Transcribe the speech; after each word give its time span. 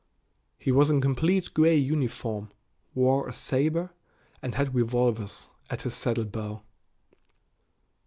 He 0.57 0.71
was 0.71 0.89
in 0.89 0.99
complete 0.99 1.53
gray 1.53 1.75
uniform, 1.77 2.51
wore 2.95 3.29
a 3.29 3.31
saber, 3.31 3.91
and 4.41 4.55
had 4.55 4.73
revolvers 4.73 5.49
at 5.69 5.83
his 5.83 5.93
saddle 5.93 6.25
bow. 6.25 6.63